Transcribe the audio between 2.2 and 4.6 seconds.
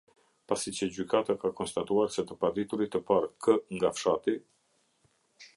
të paditurit të parë K nga fshati.